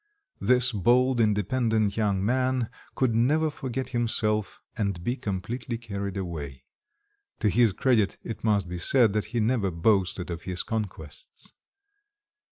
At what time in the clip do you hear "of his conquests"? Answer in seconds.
10.31-11.53